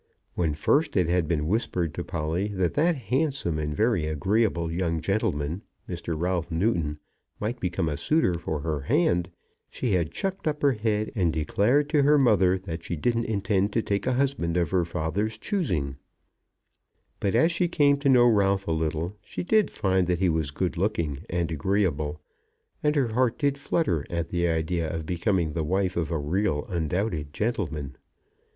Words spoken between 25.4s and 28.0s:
the wife of a real, undoubted gentleman.